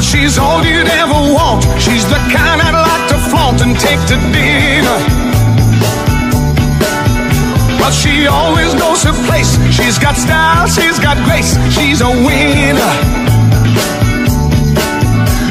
[0.00, 1.62] Well, she's all you'd ever want.
[1.78, 4.98] She's the kind I'd like to flaunt and take to dinner.
[7.78, 9.58] But she always knows her place.
[9.70, 11.54] She's got style, she's got grace.
[11.76, 12.92] She's a winner.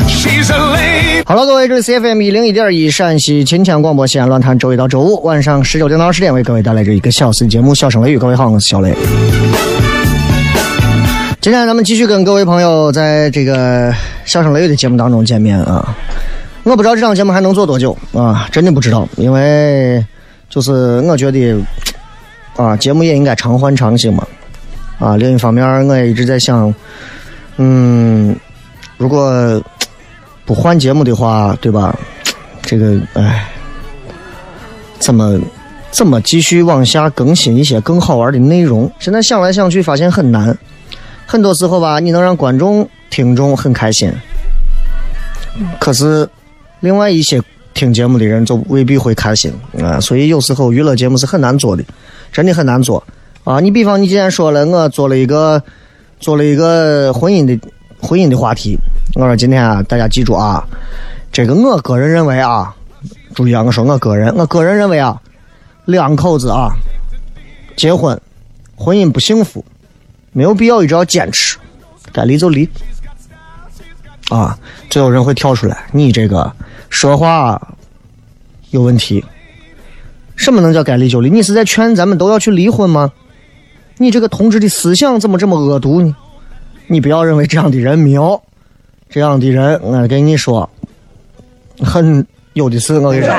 [0.07, 1.23] She's a lady.
[1.27, 8.17] 好了，各位，这里是 CFM 一零一点一陕西秦腔广播西安论坛，周一到周五晚上十九点到二十点为各位带来这一个小时的节目《笑声雷雨》。
[8.19, 8.95] 各位好，我是小雷。
[11.41, 13.89] 今天咱们继续跟各位朋友在这个
[14.25, 15.95] 《笑声雷雨》的节目当中见面啊！
[16.63, 20.05] 我不知道这档节目还能做多久啊，真的不知道，因为
[20.49, 21.57] 就是我觉得
[22.57, 24.27] 啊，节目也应该常换常新嘛。
[24.99, 26.75] 啊，另一方面，我也一直在想，
[27.55, 28.35] 嗯，
[28.97, 29.63] 如果
[30.43, 31.97] 不换节目的话，对吧？
[32.63, 33.47] 这个，哎，
[34.99, 35.39] 怎么
[35.89, 38.91] 怎么继续往下更新一些更好玩的内容？
[38.99, 40.55] 现在想来想去，发现很难。
[41.31, 44.11] 很多时候吧，你能让观众、听众很开心，
[45.79, 46.27] 可是
[46.79, 47.39] 另外一些
[47.75, 49.99] 听节目的人就未必会开心啊。
[49.99, 51.83] 所以有时候娱乐节目是很难做的，
[52.31, 53.03] 真的很难做
[53.43, 53.59] 啊。
[53.59, 55.61] 你比方你既然说了，我做了一个
[56.19, 57.55] 做了一个婚姻的
[58.01, 58.75] 婚姻的话题，
[59.13, 60.67] 我说今天啊，大家记住啊，
[61.31, 62.75] 这个我个人认为啊，
[63.35, 65.21] 注意啊，我说我个人，我个人认为啊，
[65.85, 66.71] 两口子啊
[67.77, 68.19] 结婚，
[68.75, 69.63] 婚姻不幸福。
[70.31, 71.57] 没有必要一直要坚持，
[72.11, 72.69] 该离就离，
[74.29, 74.57] 啊，
[74.89, 76.51] 就有人会跳出来，你这个
[76.89, 77.59] 说话
[78.71, 79.23] 有问题。
[80.35, 81.29] 什么能叫该离就离？
[81.29, 83.11] 你是在劝咱们都要去离婚吗？
[83.97, 86.15] 你这个同志的思想怎么这么恶毒呢？
[86.87, 88.41] 你不要认为这样的人没有，
[89.09, 90.69] 这样的人，我跟你说，
[91.83, 93.33] 很有的是，我跟你说。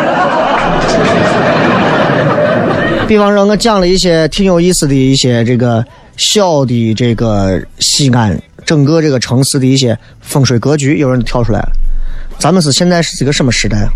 [3.09, 5.85] 比方说，我讲了一些挺有意思的一些这个
[6.21, 11.73] 小的这个西安整个这个城市的一些风水格局，有人跳出来了。
[12.39, 13.89] 咱们是现在是一个什么时代？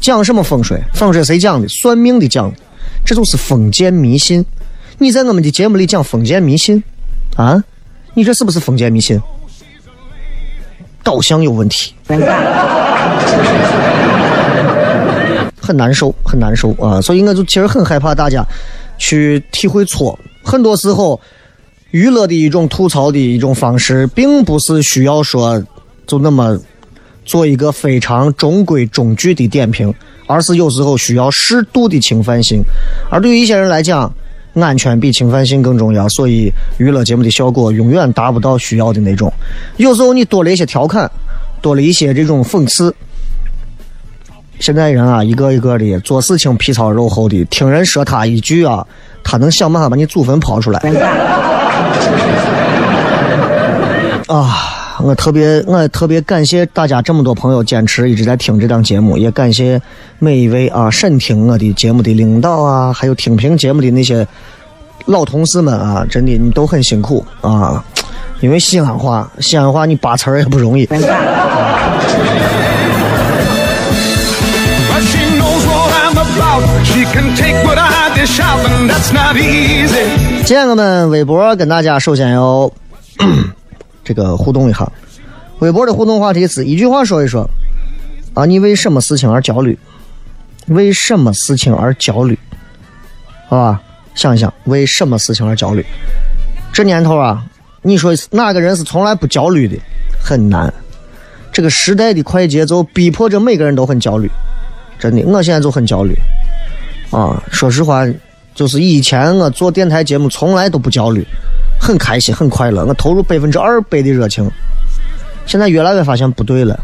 [0.00, 0.82] 讲什么风水？
[0.94, 1.68] 风水谁讲的？
[1.68, 2.56] 算命的讲的，
[3.04, 4.42] 这就是封建迷信。
[4.96, 6.82] 你在我们的节目里讲封建迷信
[7.36, 7.62] 啊？
[8.14, 9.20] 你这是不是封建迷信？
[11.02, 11.94] 导向有问题。
[15.60, 16.98] 很难受，很难受啊！
[17.02, 18.42] 所以我就其实很害怕大家
[18.96, 20.18] 去体会错。
[20.42, 21.20] 很多时候，
[21.92, 25.62] 娱乐的一种吐槽的一种方式，并不是需要说
[26.06, 26.58] 就那么
[27.24, 29.94] 做一个非常中规中矩的点评，
[30.26, 32.62] 而是有时候需要适度的侵犯性。
[33.10, 34.10] 而对于一些人来讲，
[34.54, 39.30] 安全比侵犯性更重要，所以娱乐节目的效果永远达不到需要的那种。
[39.76, 41.10] 有时候你多了一些调侃，
[41.60, 42.94] 多了一些这种讽刺。
[44.60, 48.86] 现在人啊，一个一个的做事情皮糙肉厚的，听人说他一句啊，
[49.22, 50.80] 他能想办法把你祖坟刨出来。
[54.28, 59.80] 啊，我特别我特别感谢大家这么多朋友坚持一直在听这档节目，也感谢
[60.18, 64.26] 每一位啊审听我的节目的领导啊，还有听评节目的那些
[65.06, 67.84] 老同事们啊，真的你都很辛苦啊，
[68.40, 70.88] 因为西安话，西安话你扒词儿也不容易。
[76.84, 77.91] She can take what I
[80.44, 82.70] 今天我们微博跟大家首先要
[84.04, 84.88] 这个互动一下。
[85.58, 87.44] 微博的互动话题是一句话说一说
[88.34, 89.76] 啊，你为什么事情而焦虑？
[90.66, 92.38] 为什么事情而焦虑？
[93.48, 93.82] 好吧，
[94.14, 95.84] 想一想，为什么事情而焦虑？
[96.72, 97.42] 这年头啊，
[97.82, 99.76] 你说哪个人是从来不焦虑的？
[100.22, 100.72] 很难。
[101.50, 104.30] 这个时代的快节奏逼迫着每个人都很焦虑，
[105.00, 106.14] 真的，我现在就很焦虑
[107.12, 107.40] 啊。
[107.52, 108.04] 说实话，
[108.54, 111.24] 就是以前我做电台节目从来都不焦虑，
[111.80, 114.50] 很开心很快乐，我投入百分之二百的热情。
[115.46, 116.78] 现在越来越发现不对了，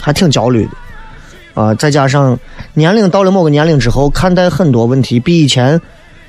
[0.00, 1.74] 还挺焦虑的啊。
[1.74, 2.38] 再加上
[2.74, 5.80] 年龄到了某个年龄之后，看待很多问题比以前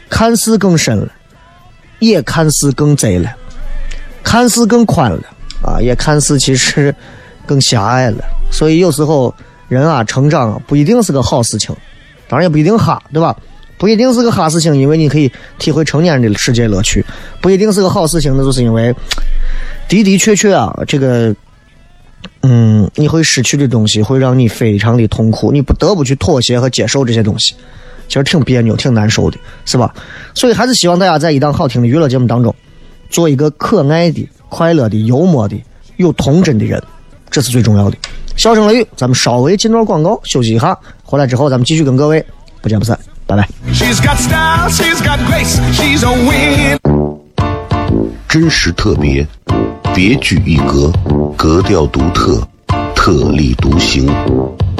[0.09, 1.07] 看似更深了，
[1.99, 3.31] 也看似更窄了，
[4.21, 5.21] 看似更宽了
[5.63, 6.93] 啊，也看似其实
[7.45, 8.23] 更狭隘了。
[8.51, 9.33] 所以有时候
[9.69, 11.73] 人啊，成长啊不一定是个好事情，
[12.27, 13.35] 当然也不一定哈，对吧？
[13.77, 15.29] 不一定是个哈事情，因为你可以
[15.59, 17.01] 体会成年人的世界乐趣；
[17.41, 18.95] 不一定是个好事情，那就是因为
[19.89, 21.35] 的的确确啊，这个，
[22.43, 27.53] 嗯，你会失去的东西会让你非常的痛苦，你不得不去妥协和接受这些东西，
[28.07, 29.93] 其实挺别扭、挺难受的，是吧？
[30.33, 32.55] 所以还是希望大家在一档好听的娱乐节目当中，
[33.09, 35.61] 做一个可爱的、快乐的、幽默的、
[35.97, 36.81] 有童真的人，
[37.29, 37.97] 这是最重要的。
[38.37, 40.77] 笑声雷雨，咱们稍微进段广告休息一下，
[41.13, 42.25] 回来之后咱们继续跟各位
[42.59, 43.47] 不见不散，拜拜。
[43.71, 46.79] She's got style, she's got grace, she's a win.
[48.27, 49.27] 真实特别，
[49.93, 50.91] 别具一格，
[51.37, 52.41] 格调独特，
[52.95, 54.07] 特立独行，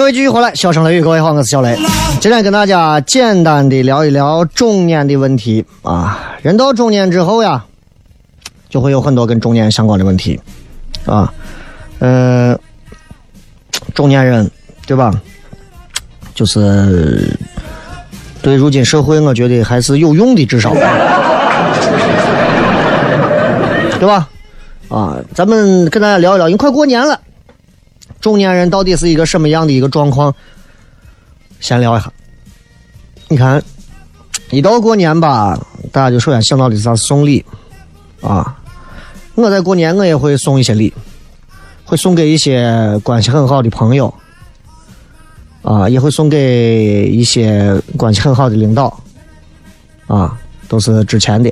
[0.00, 1.76] 各位继续回来，笑声雷雨，各位好，我是小雷。
[2.22, 6.38] 今天跟大家简单的聊一聊中年的问题啊。
[6.40, 7.62] 人到中年之后呀，
[8.70, 10.40] 就会有很多跟中年相关的问题
[11.04, 11.30] 啊。
[11.98, 12.58] 呃，
[13.94, 14.50] 中年人
[14.86, 15.12] 对吧？
[16.34, 17.38] 就是
[18.40, 20.72] 对如今社会，我觉得还是有用的，至少
[24.00, 24.26] 对吧？
[24.88, 27.20] 啊，咱们跟大家聊一聊，因为快过年了。
[28.20, 30.34] 中年人到底是一个什么样的一个状况？
[31.58, 32.12] 先聊一下。
[33.28, 33.62] 你看，
[34.50, 35.58] 一到过年吧，
[35.92, 36.96] 大家就首先想到的是？
[36.96, 37.44] 送礼
[38.20, 38.56] 啊！
[39.36, 40.92] 我在过年我也会送一些礼，
[41.84, 44.12] 会送给一些关系很好的朋友，
[45.62, 49.00] 啊，也会送给一些关系很好的领导，
[50.08, 50.36] 啊，
[50.68, 51.50] 都是之前的。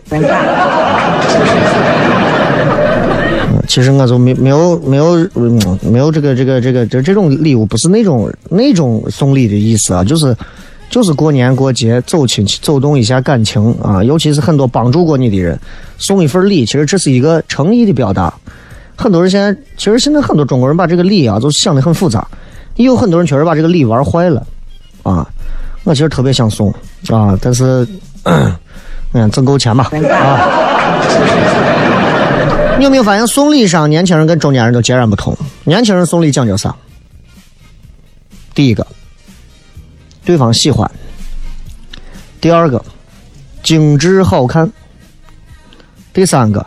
[3.69, 10.35] 其实我就没没有没有嗯没有这个这个这个这这种礼物不是那种那种送礼的意思啊，就是
[10.89, 15.57] 就是过年过节走亲戚走动一下感情啊，尤其是很多帮助过你的人，
[15.99, 18.33] 送一份礼，其实这是一个诚意的表达。
[18.97, 22.27] 很多人现在其实现在很多中国人把这个礼啊，就想的很复杂，
[22.77, 24.45] 也有很多人确实把这个礼玩坏了，
[25.03, 25.29] 啊，
[25.85, 26.73] 我其实特别想送
[27.11, 27.87] 啊，但是，
[29.13, 31.68] 嗯，挣够钱吧，啊。
[32.79, 35.37] 你有没有发现送礼上年轻人跟中年人都截然不同？
[35.65, 36.75] 年轻人送礼讲究啥？
[38.55, 38.87] 第一个，
[40.25, 40.89] 对方喜欢；
[42.41, 42.83] 第二个，
[43.65, 44.65] 精致好看；
[46.13, 46.65] 第三个，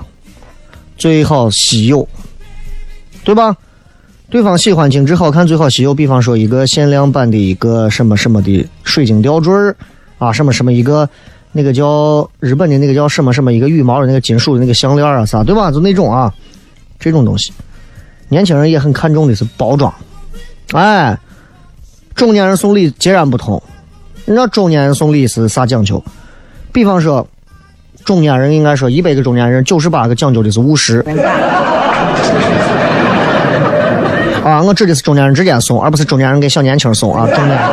[0.97, 2.05] 最好稀有，
[3.23, 3.55] 对吧？
[4.29, 5.93] 对方喜欢精致好看，最好稀有。
[5.93, 9.73] 比方说，一个限量版的一个什么什么的水晶吊坠儿
[10.17, 11.09] 啊，什么什么一个
[11.51, 15.69] 那个叫日本的那个叫什么什么一个羽毛的那个金属的那个项链啊啥，对吧？
[15.69, 16.33] 就那种啊，
[16.99, 17.51] 这种东西，
[18.29, 19.93] 年轻人也很看重的是包装。
[20.71, 21.17] 哎，
[22.15, 23.61] 中年人送礼截然不同。
[24.23, 26.01] 你知道中年人送礼是啥讲究？
[26.71, 27.27] 比方说，
[28.05, 31.03] 中年人应该说一百个中年人九十八个讲究的是务实。
[34.45, 37.27] 啊，我指的是中年人之间送，而不是中年人给小年轻送啊。
[37.27, 37.69] 中年人，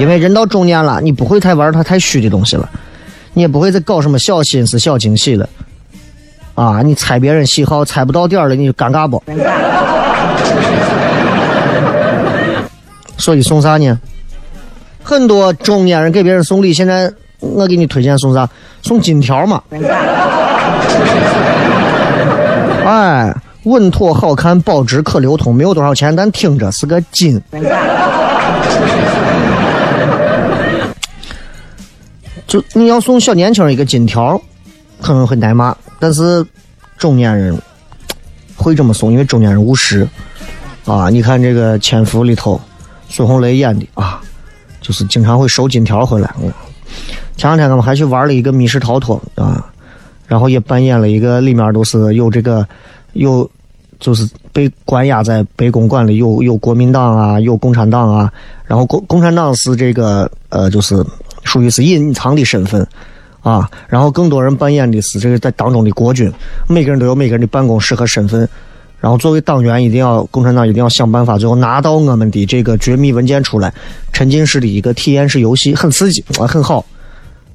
[0.00, 2.68] 因为人到中年了，你不会太玩他太虚的东西了，
[3.34, 5.46] 你也不会再搞什么小心思、小惊喜了。
[6.54, 9.22] 啊，你猜别人喜好猜不到点儿了，你就尴尬不？
[13.18, 14.00] 所以送啥呢？
[15.02, 18.48] 很多中年人给别人送礼，现在我给你推荐送啥？
[18.82, 19.62] 送金条嘛。
[22.86, 23.34] 哎。
[23.64, 27.38] 稳妥好看，保值可流通，没有多少钱，但听着是个金。
[32.50, 34.36] 就你要送小年轻一个金条，
[35.00, 36.44] 可能会挨骂，但是
[36.98, 37.56] 中年人
[38.56, 40.06] 会这么送，因为中年人务实
[40.84, 41.08] 啊。
[41.08, 42.60] 你看这个《潜伏》里头，
[43.08, 44.20] 孙红雷演的啊，
[44.80, 46.28] 就是经常会收金条回来。
[47.36, 49.64] 前两天他们还去玩了一个密室逃脱啊，
[50.26, 52.66] 然后也扮演了一个里面都是有这个。
[53.12, 53.48] 有，
[53.98, 58.32] 就是被关押在北公馆里，有有国民党啊，有共产党啊。
[58.64, 61.04] 然后共共产党是这个呃，就是
[61.44, 62.86] 属于是隐藏的身份
[63.42, 63.68] 啊。
[63.88, 66.32] 然后更多人扮演的是这个在当中的国军，
[66.68, 68.48] 每个人都有每个人的办公室和身份。
[69.00, 73.72] 然后作为党员，一定要共产党一定要想办法，最后拿到我们的这个绝密文件出来。
[74.12, 76.84] 沉浸式的一个体验式游戏，很刺激啊，很好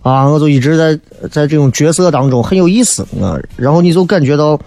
[0.02, 0.28] 啊。
[0.28, 1.00] 我就一直在
[1.30, 3.38] 在这种角色当中很有意思啊。
[3.56, 4.60] 然后你就感觉到。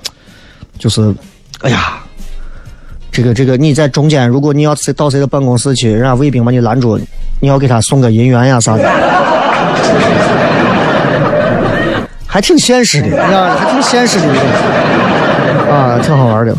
[0.78, 1.12] 就是，
[1.62, 2.00] 哎呀，
[3.18, 6.96] 这个这个，你在中间，如果你要到谁的办公室去，人家卫兵把你拦住，
[7.40, 8.88] 你要给他送个银元呀啥的，
[12.28, 14.28] 还挺现实的，呀，还挺现实的，
[15.68, 16.56] 啊，挺好玩的。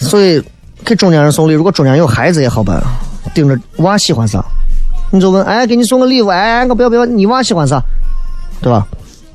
[0.00, 0.42] 所以
[0.84, 2.82] 给中年人送礼，如果中间有孩子也好办，
[3.32, 4.44] 盯着娃喜欢啥，
[5.12, 7.80] 你就问，哎，给你送个礼物，哎，我不要不要，你娃喜欢啥，
[8.60, 8.84] 对吧？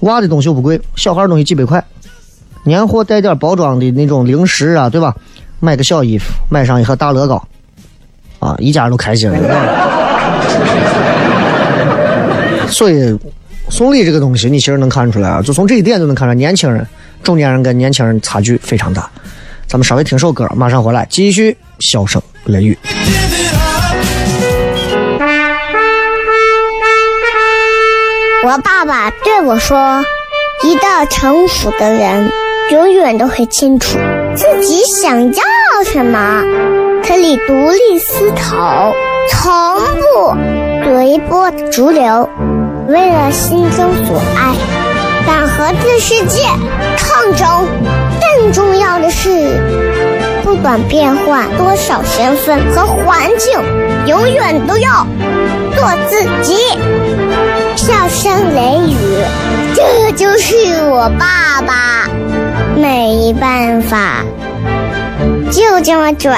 [0.01, 1.81] 娃的东西又不贵，小孩东西几百块。
[2.63, 5.15] 年货带点包装的那种零食啊，对吧？
[5.59, 7.47] 买个小衣服，买上一盒大乐高，
[8.39, 9.37] 啊，一家人都开心了。
[12.69, 13.17] 所以
[13.69, 16.85] 送礼这个东西，你其实能看出来啊，就从这一点就能看出来，年轻人、
[17.23, 19.09] 中年人跟年轻人差距非常大。
[19.67, 22.77] 咱们稍微听首歌，马上回来继续笑声雷雨。
[28.45, 30.05] 我爸爸对我说
[30.63, 32.31] ：“一个成熟的人。”
[32.69, 33.97] 永远都会清楚
[34.37, 35.43] 自己想要
[35.83, 36.43] 什么，
[37.03, 38.93] 可以独立思考，
[39.31, 40.35] 从不
[40.85, 42.29] 随波逐流，
[42.87, 44.53] 为了心中所爱，
[45.25, 46.43] 敢和这世界
[46.97, 47.67] 抗争。
[48.21, 49.59] 更重要的是，
[50.43, 53.59] 不管变换多少身份和环境，
[54.05, 55.07] 永远都要
[55.75, 56.55] 做自己。
[57.75, 58.95] 笑声雷雨，
[59.73, 60.55] 这就是
[60.91, 62.07] 我爸爸。
[62.77, 64.23] 没办法，
[65.51, 66.37] 就这么拽。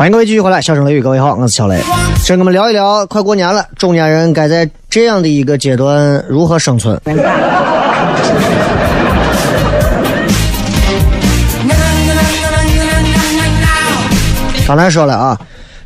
[0.00, 1.78] 欢迎各位继续回来，笑声雷雨，各位好，我是小雷。
[2.16, 6.98] 先跟我们聊一聊，快过年了，中年人该在这样的一个阶段如何生存？
[14.66, 15.38] 刚才说了啊，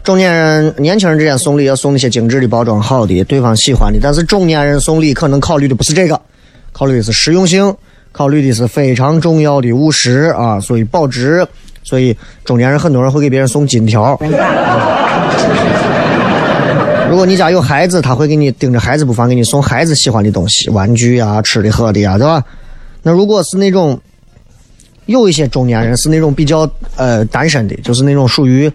[0.05, 6.21] 中年人、年轻人之间送礼要送那些精致的、包装好的、对方喜欢的，但是中年人送礼可能考虑的不是这个，
[6.71, 7.75] 考虑的是实用性，
[8.13, 11.45] 考虑的是非常重要的务实啊，所以保值。
[11.85, 14.19] 所以中年人很多人会给别人送金条。
[17.09, 22.43] 如果你家有孩子，他会给你盯着孩子不放，给你送孩子喜欢的东西，玩具啊、吃的喝的呀，对吧？
[23.03, 24.01] 那如果是那种
[25.07, 28.73] 有一些中年人是那种比较呃单身的，就是那种属于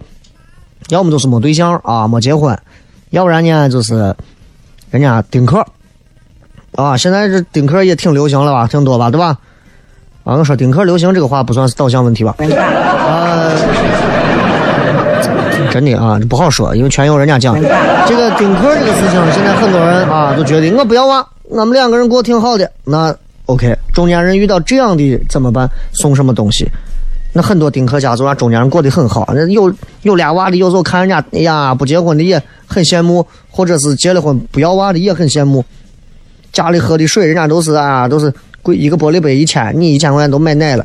[0.88, 2.56] 要么就是没对象啊，没结婚，
[3.10, 4.14] 要不然呢就是
[4.90, 5.62] 人家丁克
[6.76, 6.96] 啊。
[6.96, 9.36] 现在这丁克也挺流行了吧，挺多吧，对吧？
[10.24, 12.34] 啊，我说丁克流行这个话不算是导向问题吧？
[15.70, 17.54] 真的啊，不好说，因为全由人家讲。
[18.06, 22.68] 这个丁克这个事情，现在很多人啊都觉得我不要娃，我们两个人过挺好的。
[22.84, 23.14] 那
[23.46, 25.68] OK，中年人遇到这样的怎么办？
[25.92, 26.68] 送什么东西？
[27.32, 35.64] 那很多丁克家族啊中年人过得很好，那有有俩娃的，有时候看人家，哎呀，不结婚的也很羡慕，或者是结了婚不要娃的也很羡慕。
[36.52, 38.32] 家里喝的水，人家都是啊，都是。
[38.62, 40.84] 贵一个玻璃杯一千，你一千块钱都买奶了。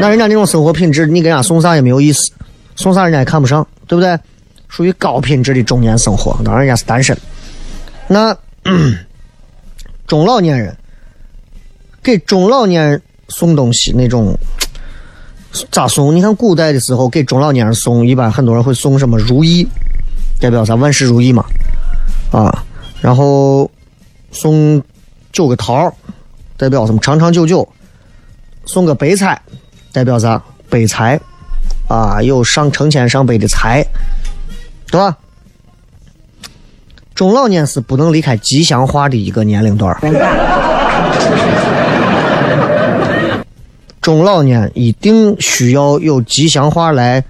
[0.00, 2.30] 那人家那种生活品质，你给人家送啥也没有意思，
[2.76, 4.18] 送啥人家也看不上，对不对？
[4.68, 6.38] 属于高品质的中年生活。
[6.44, 7.16] 当然人家是单身。
[8.06, 8.36] 那
[10.06, 10.76] 中老年人
[12.02, 14.36] 给中老年人送东西那种
[15.70, 16.14] 咋送？
[16.14, 19.66] 你看古代的时候给中老年人送，一般很多人会送什么如意，
[20.40, 20.74] 代表啥？
[20.74, 21.44] 万事如意嘛。
[22.32, 22.64] 啊，
[23.00, 23.70] 然后。
[24.30, 24.80] 送
[25.32, 25.90] 九个桃
[26.58, 27.00] 代表什么？
[27.00, 27.66] 长长久久。
[28.66, 29.40] 送个白菜，
[29.98, 30.40] 代表啥？
[30.70, 31.18] 悲财
[31.88, 33.84] 啊，有上成千上百的财，
[34.92, 35.16] 对吧？
[37.16, 39.92] 中老年是不能离开吉祥话的一个年龄段
[44.00, 47.24] 中老年一定需要有吉祥话来，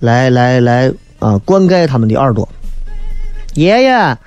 [0.00, 2.48] 来来来啊，灌溉他们的耳朵。
[3.54, 4.18] 爷爷，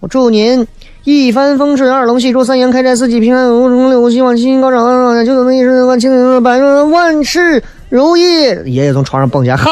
[0.00, 0.66] 我祝您。
[1.10, 4.84] 一帆风顺，二龙戏珠，三阳开泰，四季平安，五荣六喜，万七星高照，
[5.24, 8.22] 九九六十万千百万万事如意。
[8.66, 9.70] 爷爷从床上蹦起来，好。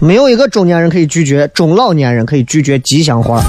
[0.00, 3.42] 没有一个中年人可以拒绝，中老年人可以拒绝吉祥话。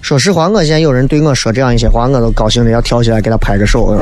[0.00, 3.98] 说实话，我现在有人对我说这样一些话，我都高兴的要跳起来给他拍个手。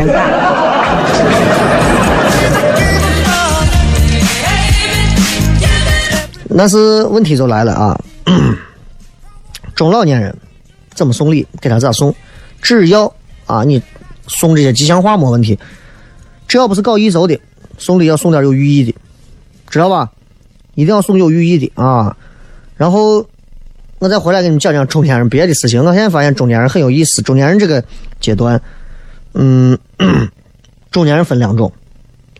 [6.54, 7.98] 那是问题就来了啊！
[9.74, 10.36] 中老年人
[10.94, 11.46] 怎么送礼？
[11.60, 12.14] 给他咋送？
[12.60, 13.12] 只要
[13.46, 13.82] 啊，你
[14.26, 15.58] 送这些吉祥话没问题。
[16.46, 17.40] 只要不是搞艺术的，
[17.78, 18.94] 送礼要送点有寓意的，
[19.68, 20.12] 知道吧？
[20.74, 22.16] 一定要送有寓意的啊！
[22.76, 23.26] 然后
[23.98, 25.82] 我再回来给你们讲讲中年人别的事情。
[25.82, 27.22] 我现在发现中年人很有意思。
[27.22, 27.82] 中年人这个
[28.20, 28.60] 阶段，
[29.32, 29.78] 嗯，
[30.90, 31.72] 中年人分两种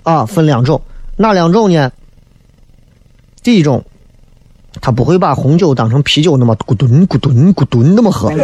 [0.03, 0.83] 啊，分两种，
[1.17, 1.91] 哪两种呢？
[3.43, 3.83] 第一种。
[4.81, 8.31] 他不会把红酒当成啤酒那么咕咚咕咚咕咚那么喝，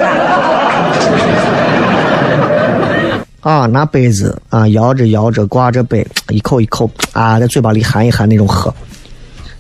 [3.41, 8.73] 啊，拿杯子啊摇着摇着挂着杯，一口一口啊在嘴巴里含一含那种喝。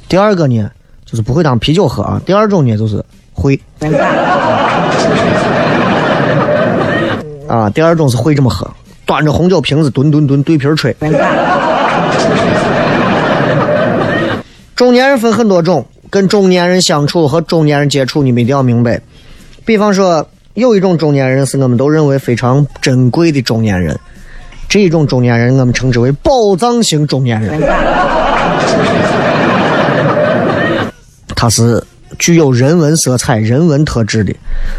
[0.08, 0.70] 第二个呢，
[1.06, 2.20] 就是不会当啤酒喝啊。
[2.26, 3.02] 第二种呢，就是
[3.32, 3.58] 会，
[7.48, 8.70] 啊，第二种是会这么喝，
[9.06, 10.94] 端着红酒瓶子吨吨吨对瓶吹。
[14.76, 15.84] 中年人分很多种。
[16.10, 19.00] 跟中年人相处和中年人接触，你们一定要明白。
[19.64, 23.98] 比方说，有一种中年人是我们都认为非常珍贵的中年人，
[24.68, 27.60] 这种中年人我们称之为宝藏型中年人。
[31.36, 31.82] 他是
[32.18, 34.34] 具有人文色彩、人文特质的，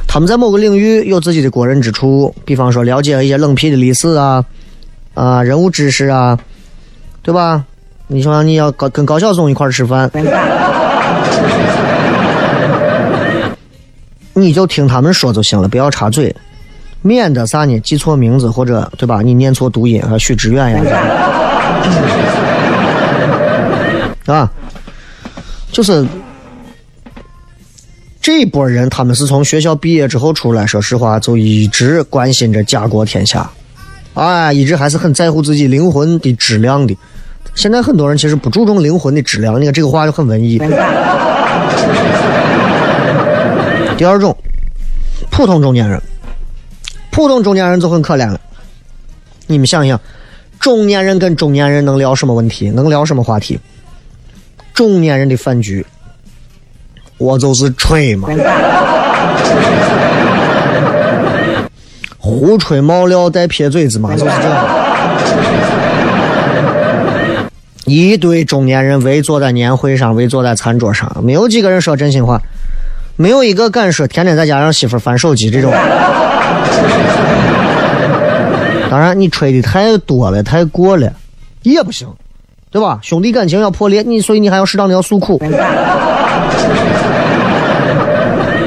[0.08, 2.34] 他们在某个领域有自己的过人之处。
[2.44, 4.44] 比方说，了解一些冷僻的历史啊，
[5.14, 6.38] 啊，人物知识啊，
[7.22, 7.64] 对吧？
[8.08, 10.10] 你说你要跟跟高晓松一块吃饭。
[14.34, 16.34] 你就听他们说就行了，不要插嘴，
[17.02, 17.78] 免得啥呢？
[17.80, 19.22] 记错名字或者对吧？
[19.22, 20.82] 你念错读音啊，许志远呀，
[24.28, 24.50] 啊，
[25.72, 26.06] 就是
[28.22, 33.50] 这波人，他们是从学校毕业之后出来，说实话就一直关心着家国天下，
[34.14, 36.96] 啊，一直还是很在乎自己灵魂的质量的。
[37.56, 40.58] 现在很多人其实不注重灵魂的质量，你看这个话就很文艺。
[43.98, 44.36] 第二种，
[45.30, 46.02] 普通中年人，
[47.12, 48.40] 普通中年人就很可怜了。
[49.46, 50.00] 你们想一想，
[50.60, 52.70] 中年人跟中年人能聊什么问题？
[52.70, 53.60] 能聊什么话题？
[54.74, 55.86] 中年人的饭局，
[57.18, 58.30] 我就是吹嘛。
[62.18, 64.79] 胡吹冒料带撇嘴子嘛，就是这样。
[67.90, 72.40] 一堆中年人围坐在年会上，围坐在餐桌上，没有几个人说真心话，
[73.16, 75.74] 没有一个敢说天天在家让媳妇翻手机这种。
[78.92, 81.12] 当然，你吹的太多了，太过了，
[81.64, 82.08] 也不行，
[82.72, 83.00] 对吧？
[83.02, 85.42] 兄弟感情要破裂，你所以你还要适当的要诉苦。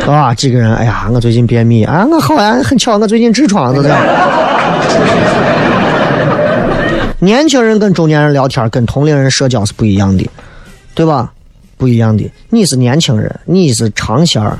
[0.07, 3.97] 啊，几个人，哎呀，我最近便秘，啊，我好呀，很巧，我最近痔疮，子的。
[7.23, 10.29] 年轻人跟中年人聊天，跟同龄人社交是不一样的，
[10.93, 11.33] 对吧？
[11.77, 14.59] 不一样的，你是年轻人，你是长线儿，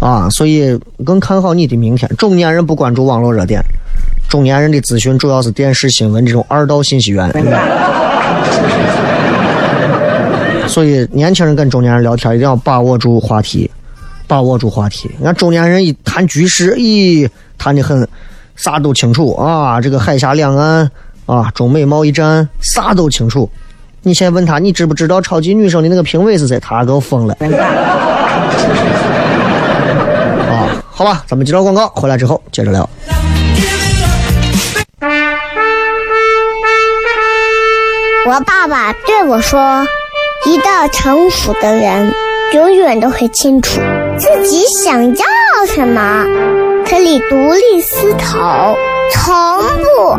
[0.00, 2.10] 啊，所以更看好你的明天。
[2.16, 3.60] 中年人不关注网络热点，
[4.26, 7.30] 中年人的资讯主要是电视新闻这种二道信息源。
[10.66, 13.70] 所以，年轻人跟中年人聊天一定要把握住话题，
[14.26, 15.10] 把握住话题。
[15.18, 17.28] 你看中年人一谈局势，咦，
[17.58, 18.08] 谈的很，
[18.56, 19.78] 啥都清楚啊。
[19.78, 20.90] 这个海峡两岸
[21.32, 23.48] 啊，中美贸易战，啥都清楚。
[24.02, 26.60] 你现在问他，你知不知道超级女生的那个评委是谁？
[26.60, 27.34] 他给我疯了。
[30.50, 32.86] 啊，好吧，咱们接着广告，回来之后接着聊。
[38.24, 39.86] 我爸爸对我说
[40.46, 42.12] ：“一个成熟的人，
[42.54, 43.80] 永远都会清楚
[44.18, 45.24] 自己想要
[45.66, 46.24] 什么，
[46.86, 48.76] 可以独立思考，
[49.12, 49.34] 从
[49.82, 50.18] 不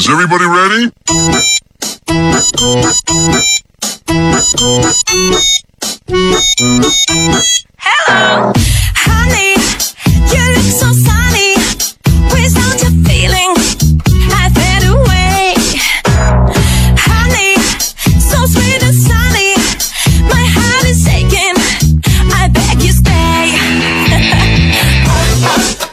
[0.00, 0.90] Is everybody ready?
[8.08, 8.69] Honey,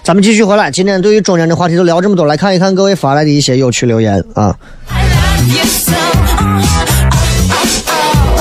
[0.08, 4.46] 咱们继续回来，今天对于中年的话题都聊这么多，来看一看各位发来的一些有趣留言啊。
[4.46, 5.52] Oh, oh,
[6.08, 6.56] oh,
[7.98, 8.40] oh.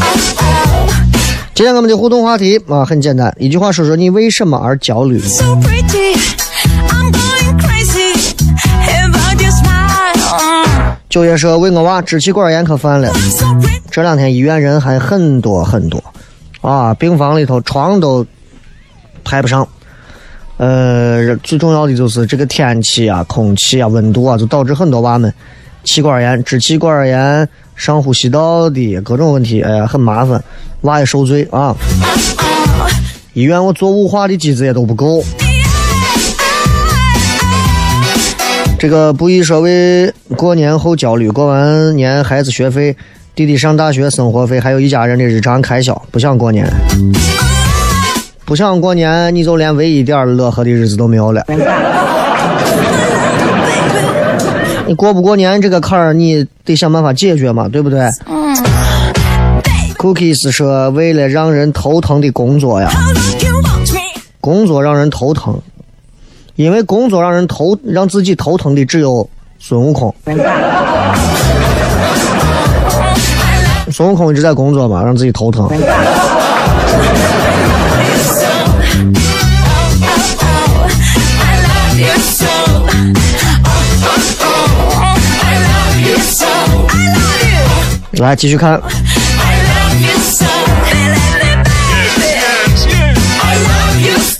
[0.00, 0.90] Oh, oh, oh.
[1.54, 5.20] 今天我们的互动话题啊很简单，一句话说说你为什么而焦虑。
[5.20, 6.18] so pretty.
[11.08, 13.08] 九月说为我娃支气管炎可犯了.
[13.88, 16.02] 这两天医院人还很多很多，
[16.60, 18.26] 啊，病房里头床都
[19.28, 19.66] 排不上。
[20.56, 25.32] 呃，最重要的就是这个天气啊、空气啊、温度啊，就导致很多娃们
[25.84, 30.42] 气管炎、支气管炎、上呼吸道的各种问题，哎呀，很麻烦，
[30.80, 31.76] 娃也受罪啊。
[33.34, 35.22] 医院我做雾化的机子也都不够。
[38.80, 42.96] 这个不宜说为过年后焦虑，过完年孩子学费、
[43.36, 46.68] 弟弟上大学生活费，还有一家人的日常开销，不想过年。
[48.48, 51.44] 不想过年，你就连唯一一点乐呵的日子都没有了。
[54.86, 58.00] 你过不过年这个坎儿，你得想办法解决嘛，对不对
[59.98, 62.88] ？Cookies 说，为了让人头疼的工作呀?
[64.40, 65.54] 工作让人头疼，
[66.56, 70.14] 因为工作让人头让自己头疼的只有孙悟空。
[73.92, 75.68] 孙悟空一直在工作嘛，让自己头疼。
[88.20, 88.80] 来继续看，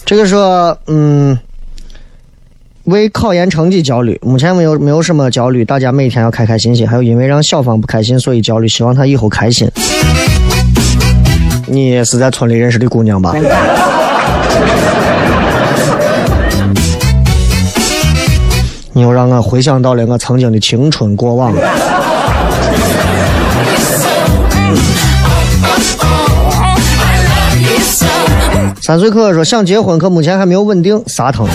[0.04, 1.38] 这个说，嗯，
[2.84, 6.88] 为考研成绩焦虑，目前没有没有什么焦虑，大家每天要开开心心。
[6.88, 9.70] 还有因为让小芳不开心，所以焦虑，希望她以后开心。
[11.66, 13.32] 你也是在村里认识的姑娘吧？
[18.92, 21.54] 你又让我回想到了我曾经的青春过往。
[28.80, 31.46] 三岁可说想结婚，可目前还没有稳定，啥疼？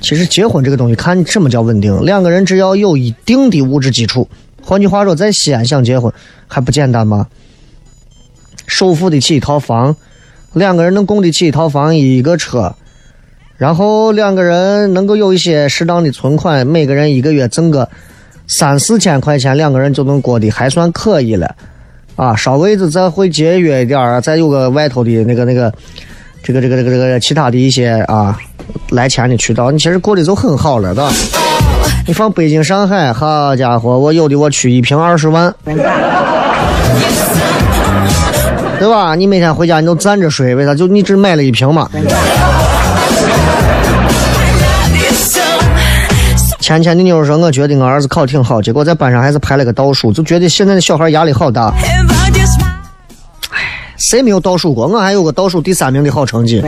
[0.00, 2.04] 其实结婚这个东西，看什么叫稳定。
[2.04, 4.28] 两个人只要有一定的物质基础，
[4.62, 6.12] 换句话说，在西安想结婚
[6.46, 7.26] 还不简单吗？
[8.66, 9.96] 首付得起一套房，
[10.52, 12.74] 两个人能供得起一套房、一个车，
[13.56, 17.88] 然后两个人能够有一些适当的存款，每个人一个月挣个
[18.46, 21.54] 三四千块钱，两个人就能过得还算可以了。
[22.16, 25.72] 啊，稍微子再会节约一点儿，再有个外头的那个那个，
[26.42, 28.36] 这个这个这个这个其他的一些啊
[28.90, 31.12] 来钱的渠道，你其实过得就很好了，对吧？
[32.06, 35.54] 你放北京、上海，好家伙，我有的我去一平二十万，
[38.80, 39.14] 对吧？
[39.14, 40.74] 你每天回家你都站着睡，为啥？
[40.74, 41.86] 就你只买了一瓶嘛。
[46.60, 51.74] 前天的妞说，我觉得我儿子考挺好，结果在班上还是排了个倒数，就觉得现在的小孩压力好大。
[53.98, 54.86] 谁没有倒数过？
[54.86, 56.62] 我还有个倒数第三名的好成绩，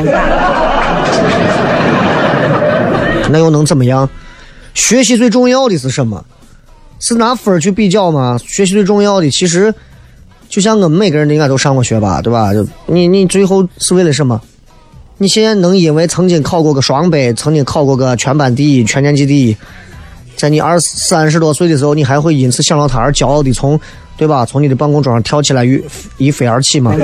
[3.30, 4.06] 那又能怎么样？
[4.74, 6.22] 学习最重要的是什么？
[7.00, 8.38] 是拿分儿去比较吗？
[8.46, 9.74] 学习最重要的其实，
[10.52, 12.52] 就像我们每个人应该都上过学吧，对吧？
[12.52, 14.38] 就你你最后是为了什么？
[15.16, 19.56] 你现在能因为曾经考过个双百，曾经考过个全班第一、全年级第一，
[20.36, 23.80] 在你二三十多岁的时候，你还会因此想到他而骄傲的从，
[24.18, 24.44] 对吧？
[24.44, 25.82] 从你的办公桌上跳起来一
[26.18, 26.92] 一飞而起吗？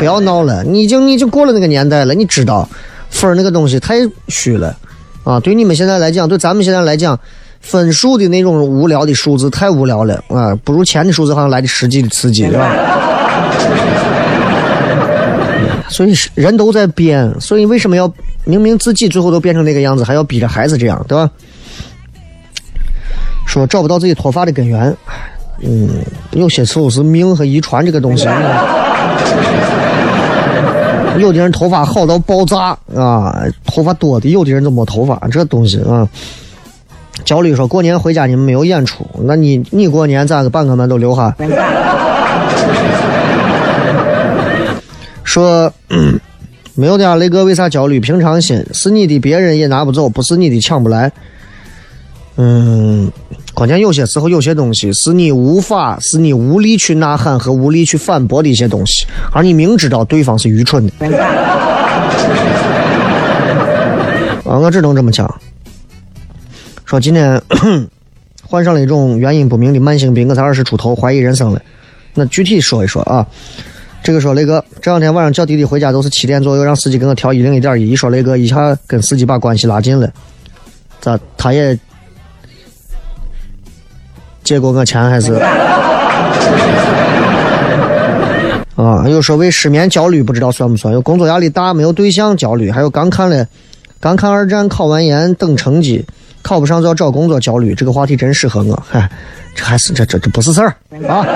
[0.00, 2.68] 不要闹了，你已经你已经过了那个年代了，你知道
[3.10, 3.94] 分儿那个东西太
[4.26, 4.76] 虚了
[5.22, 5.38] 啊！
[5.38, 7.16] 对你们现在来讲，对咱们现在来讲，
[7.64, 12.70] 分数的那种无聊的数字太无聊了啊，不如钱的数字好像来的实际的刺激，对吧？
[15.88, 18.12] 所以人都在变，所以为什么要
[18.44, 21.30] 明明自己最后都变成那个样子，还要逼着孩子这样，对吧？
[23.46, 24.94] 说找不到自己脱发的根源，
[25.62, 25.88] 嗯，
[26.32, 28.28] 有些时候是命和遗传这个东西。
[31.18, 36.06] 有的人头发好到爆炸啊，头发多的，有的人就没头发，这东西啊。
[37.24, 41.34] 焦虑说过年回家你们没有演出，那你你过年咋个把我们都留下？
[45.22, 46.18] 说、嗯
[46.76, 48.00] 没有的呀，雷哥为啥焦虑？
[48.00, 51.12] 平常心，是你的别人也拿不走，不是你的抢不来。
[52.36, 53.08] 嗯，
[53.54, 60.92] 关键有些时候有些东西是你无法，是你无力去呐喊和无力去反驳的一些东西，而你明知道对方是愚蠢的。
[64.44, 65.32] 啊，我只能这么讲。
[66.94, 67.42] 说今天
[68.46, 71.60] 患上了一种原因不明的慢性病，我才二十出头，怀疑人生了。
[72.14, 73.26] 那具体说一说啊。
[74.00, 80.08] 这个说雷哥，这两天晚上叫滴滴回家都是七点左右，让司机给我调一零一点一，一说雷哥一下跟司机把关系拉近了，
[81.00, 81.76] 咋他也
[84.44, 85.32] 借过我钱还是？
[88.76, 90.94] 啊，有说为失眠焦虑，不知道算不算？
[90.94, 93.44] 有工作压力大，没有对象焦虑，还有刚看了
[93.98, 96.04] 刚看二战，考完研等成绩，
[96.44, 97.74] 考不上就要找工作焦虑。
[97.74, 99.10] 这个话题真适合我，嗨，
[99.56, 100.76] 这还是这这这不是事儿
[101.08, 101.26] 啊。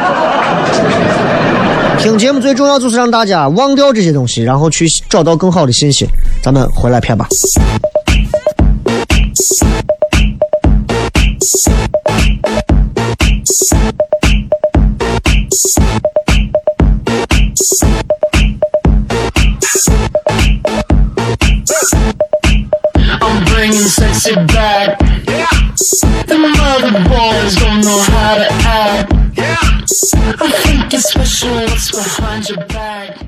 [1.98, 6.06] 听节目最重要就是让大家忘掉这些东西，然后去找到更好的信息。
[6.42, 7.26] 咱们回来片吧。
[24.28, 24.98] Sexy back.
[26.26, 29.12] The mother boys don't know how to act.
[30.40, 33.27] I'm thinking special, what's behind your back?